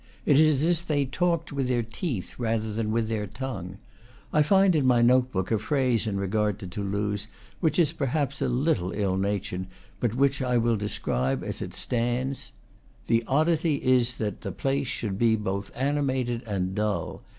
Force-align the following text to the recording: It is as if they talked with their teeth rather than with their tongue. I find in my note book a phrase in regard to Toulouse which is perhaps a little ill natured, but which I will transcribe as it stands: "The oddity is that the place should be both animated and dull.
It 0.25 0.39
is 0.39 0.63
as 0.63 0.79
if 0.79 0.87
they 0.87 1.05
talked 1.05 1.51
with 1.53 1.67
their 1.67 1.83
teeth 1.83 2.39
rather 2.39 2.73
than 2.73 2.89
with 2.91 3.07
their 3.07 3.27
tongue. 3.27 3.77
I 4.33 4.41
find 4.41 4.73
in 4.73 4.83
my 4.87 5.03
note 5.03 5.31
book 5.31 5.51
a 5.51 5.59
phrase 5.59 6.07
in 6.07 6.17
regard 6.19 6.57
to 6.57 6.67
Toulouse 6.67 7.27
which 7.59 7.77
is 7.77 7.93
perhaps 7.93 8.41
a 8.41 8.47
little 8.49 8.93
ill 8.93 9.15
natured, 9.15 9.67
but 9.99 10.15
which 10.15 10.41
I 10.41 10.57
will 10.57 10.75
transcribe 10.79 11.43
as 11.43 11.61
it 11.61 11.75
stands: 11.75 12.51
"The 13.05 13.23
oddity 13.27 13.75
is 13.75 14.15
that 14.17 14.41
the 14.41 14.51
place 14.51 14.87
should 14.87 15.19
be 15.19 15.35
both 15.35 15.69
animated 15.75 16.41
and 16.47 16.73
dull. 16.73 17.21